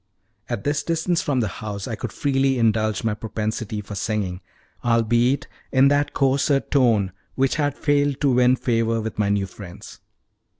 At 0.49 0.63
this 0.63 0.81
distance 0.81 1.21
from 1.21 1.41
the 1.41 1.47
house 1.61 1.87
I 1.87 1.93
could 1.93 2.11
freely 2.11 2.57
indulge 2.57 3.03
my 3.03 3.13
propensity 3.13 3.81
for 3.81 3.93
singing, 3.93 4.41
albeit 4.83 5.47
in 5.71 5.89
that 5.89 6.11
coarser 6.15 6.59
tone 6.59 7.11
which 7.35 7.57
had 7.57 7.77
failed 7.77 8.19
to 8.21 8.31
win 8.31 8.55
favor 8.55 8.99
with 8.99 9.19
my 9.19 9.29
new 9.29 9.45
friends. 9.45 9.99